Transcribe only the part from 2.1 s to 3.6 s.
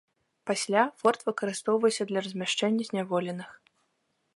для размяшчэння зняволеных.